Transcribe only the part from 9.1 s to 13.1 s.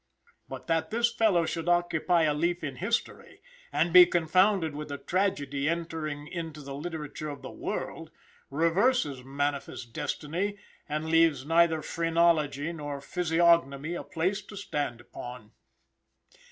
manifest destiny, and leaves neither phrenology nor